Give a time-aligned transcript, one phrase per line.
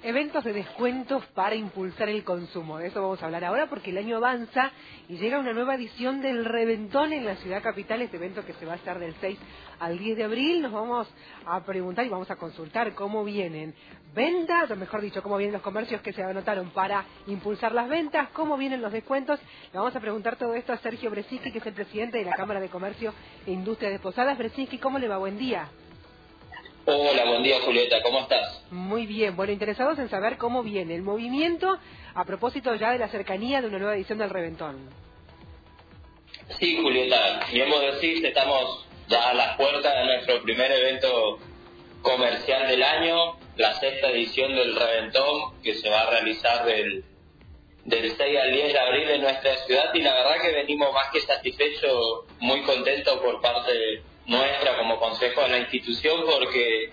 [0.00, 2.78] Eventos de descuentos para impulsar el consumo.
[2.78, 4.70] De eso vamos a hablar ahora porque el año avanza
[5.08, 8.64] y llega una nueva edición del Reventón en la ciudad capital, este evento que se
[8.64, 9.36] va a hacer del 6
[9.80, 10.62] al 10 de abril.
[10.62, 11.12] Nos vamos
[11.44, 13.74] a preguntar y vamos a consultar cómo vienen
[14.14, 18.28] ventas, o mejor dicho, cómo vienen los comercios que se anotaron para impulsar las ventas,
[18.28, 19.40] cómo vienen los descuentos.
[19.72, 22.36] Le vamos a preguntar todo esto a Sergio Bresinski, que es el presidente de la
[22.36, 23.12] Cámara de Comercio
[23.44, 24.38] e Industria de Posadas.
[24.38, 25.18] Bresinski, ¿cómo le va?
[25.18, 25.68] Buen día.
[26.90, 28.62] Hola, buen día Julieta, ¿cómo estás?
[28.70, 31.78] Muy bien, bueno, interesados en saber cómo viene el movimiento
[32.14, 34.88] a propósito ya de la cercanía de una nueva edición del Reventón.
[36.58, 41.38] Sí, Julieta, bien vos decís, estamos ya a las puertas de nuestro primer evento
[42.00, 47.04] comercial del año, la sexta edición del Reventón, que se va a realizar del,
[47.84, 51.10] del 6 al 10 de abril en nuestra ciudad y la verdad que venimos más
[51.12, 56.92] que satisfechos, muy contentos por parte de nuestra como consejo de la institución porque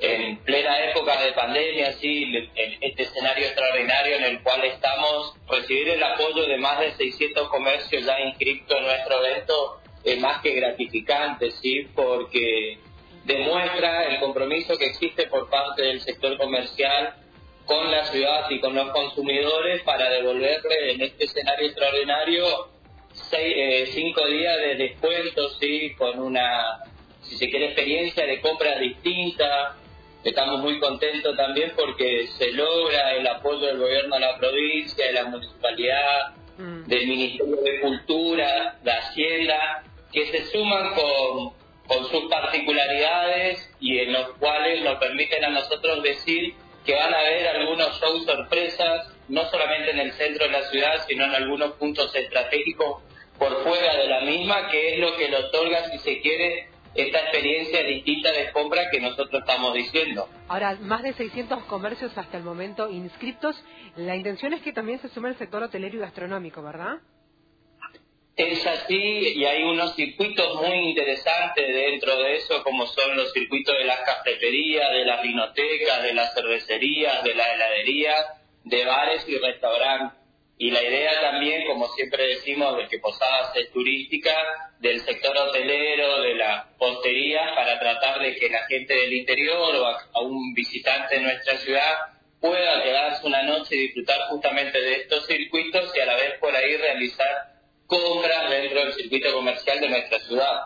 [0.00, 2.24] en plena época de pandemia, sí,
[2.56, 7.48] en este escenario extraordinario en el cual estamos, recibir el apoyo de más de 600
[7.48, 12.78] comercios ya inscritos en nuestro evento es más que gratificante, sí, porque
[13.24, 17.14] demuestra el compromiso que existe por parte del sector comercial
[17.66, 22.71] con la ciudad y con los consumidores para devolverle en este escenario extraordinario
[23.32, 26.82] eh, cinco días de descuento, sí, con una,
[27.22, 29.76] si se quiere, experiencia de compras distinta.
[30.24, 35.12] Estamos muy contentos también porque se logra el apoyo del gobierno de la provincia, de
[35.12, 36.84] la municipalidad, mm.
[36.84, 41.52] del Ministerio de Cultura, de Hacienda, que se suman con,
[41.88, 47.18] con sus particularidades y en los cuales nos permiten a nosotros decir que van a
[47.18, 51.72] haber algunos shows sorpresas, no solamente en el centro de la ciudad, sino en algunos
[51.72, 53.02] puntos estratégicos
[53.38, 57.18] por fuera de la misma, que es lo que le otorga, si se quiere, esta
[57.20, 60.28] experiencia distinta de compra que nosotros estamos diciendo.
[60.48, 63.56] Ahora, más de 600 comercios hasta el momento inscriptos.
[63.96, 66.98] La intención es que también se sume el sector hotelero y gastronómico, ¿verdad?
[68.36, 73.76] Es así, y hay unos circuitos muy interesantes dentro de eso, como son los circuitos
[73.78, 78.14] de las cafeterías, de las vinotecas, de las cervecerías, de la heladería,
[78.64, 80.22] de bares y restaurantes
[80.62, 84.32] y la idea también, como siempre decimos, de que Posadas es turística,
[84.78, 89.86] del sector hotelero, de la postería, para tratar de que la gente del interior o
[89.86, 91.92] a, un visitante de nuestra ciudad
[92.40, 96.54] pueda quedarse una noche y disfrutar justamente de estos circuitos y a la vez por
[96.54, 97.54] ahí realizar
[97.88, 100.60] compras dentro del circuito comercial de nuestra ciudad.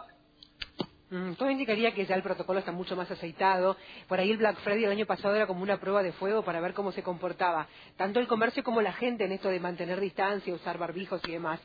[1.09, 3.77] Mm, todo indicaría que ya el protocolo está mucho más aceitado.
[4.09, 6.61] Por ahí el Black Friday el año pasado era como una prueba de fuego para
[6.61, 10.53] ver cómo se comportaba tanto el comercio como la gente en esto de mantener distancia,
[10.53, 11.61] usar barbijos y demás.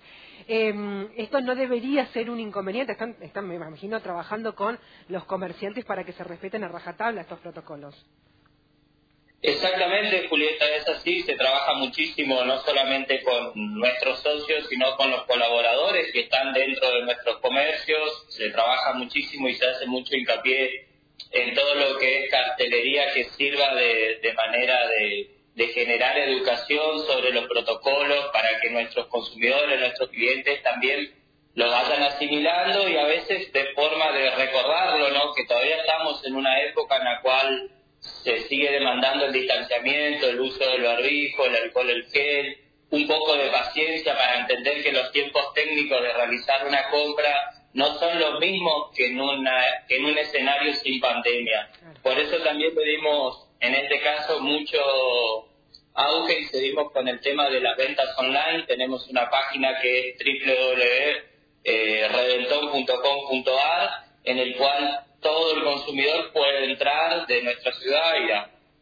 [0.48, 2.92] Em, esto no debería ser un inconveniente.
[2.92, 4.78] Están, están, me imagino, trabajando con
[5.10, 7.96] los comerciantes para que se respeten a rajatabla estos protocolos.
[9.44, 15.24] Exactamente, Julieta, es así, se trabaja muchísimo, no solamente con nuestros socios, sino con los
[15.24, 20.88] colaboradores que están dentro de nuestros comercios, se trabaja muchísimo y se hace mucho hincapié
[21.32, 25.38] en todo lo que es cartelería que sirva de, manera de,
[25.74, 31.14] generar educación sobre los protocolos para que nuestros consumidores, nuestros clientes también
[31.54, 35.34] lo vayan asimilando y a veces de forma de recordarlo, ¿no?
[35.34, 37.72] Que todavía estamos en una época en la cual
[38.24, 42.58] se sigue demandando el distanciamiento, el uso del barbijo, el alcohol, el gel,
[42.92, 47.34] un poco de paciencia para entender que los tiempos técnicos de realizar una compra
[47.74, 51.70] no son los mismos que en, una, en un escenario sin pandemia.
[52.04, 54.78] Por eso también pedimos, en este caso, mucho
[55.94, 58.64] auge y seguimos con el tema de las ventas online.
[58.68, 60.18] Tenemos una página que es
[61.64, 63.90] www.redenton.com.ar
[64.24, 68.14] en el cual todo el consumidor puede entrar de nuestra ciudad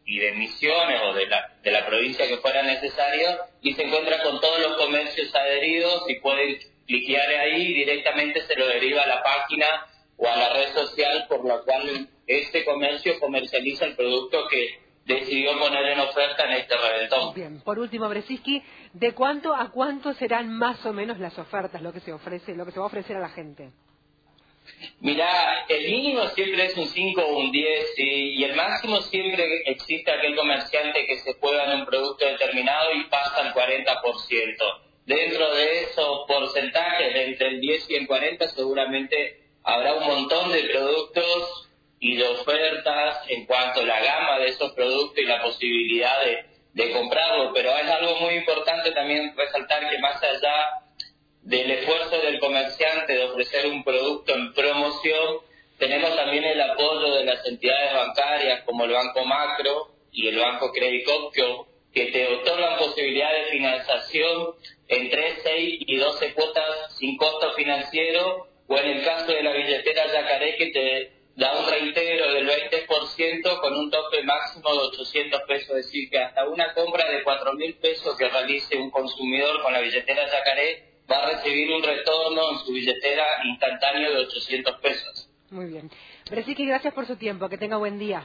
[0.06, 4.22] y, de Misiones o de la, de la provincia que fuera necesario y se encuentra
[4.22, 9.06] con todos los comercios adheridos y puede cliquear ahí y directamente se lo deriva a
[9.06, 9.86] la página
[10.16, 15.58] o a la red social por la cual este comercio comercializa el producto que decidió
[15.58, 17.34] poner en oferta en este reventón.
[17.34, 18.62] Bien, por último, Bresiski,
[18.92, 22.64] ¿de cuánto a cuánto serán más o menos las ofertas, lo que se ofrece, lo
[22.64, 23.70] que se va a ofrecer a la gente?
[25.00, 30.10] Mira, el mínimo siempre es un 5 o un 10 y el máximo siempre existe
[30.10, 34.80] aquel comerciante que se juega en un producto determinado y pasa al 40%.
[35.06, 40.64] Dentro de esos porcentajes, entre el 10 y el 40, seguramente habrá un montón de
[40.64, 46.24] productos y de ofertas en cuanto a la gama de esos productos y la posibilidad
[46.24, 46.44] de,
[46.74, 47.52] de comprarlos.
[47.54, 50.70] Pero es algo muy importante también resaltar que más allá
[51.50, 55.38] del esfuerzo del comerciante de ofrecer un producto en promoción,
[55.78, 60.70] tenemos también el apoyo de las entidades bancarias como el Banco Macro, y el Banco
[60.72, 61.08] Credit
[61.92, 64.54] que te otorgan posibilidad de financiación
[64.86, 69.52] en 3, 6 y 12 cuotas sin costo financiero, o en el caso de la
[69.52, 75.42] billetera Yacaré, que te da un reintegro del 20% con un tope máximo de 800
[75.48, 79.60] pesos, es decir, que hasta una compra de 4 mil pesos que realice un consumidor
[79.62, 84.76] con la billetera Yacaré va a recibir un retorno en su billetera instantáneo de 800
[84.80, 85.28] pesos.
[85.50, 85.90] Muy bien.
[86.30, 87.48] Bresique, gracias por su tiempo.
[87.48, 88.24] Que tenga buen día.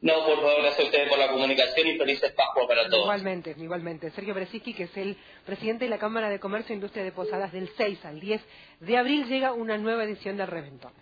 [0.00, 3.04] No, por favor, gracias a ustedes por la comunicación y felices Pascua para todos.
[3.04, 4.10] Igualmente, igualmente.
[4.10, 7.52] Sergio Bresiski, que es el presidente de la Cámara de Comercio e Industria de Posadas
[7.52, 8.42] del 6 al 10
[8.80, 10.92] de abril, llega una nueva edición del Reventón.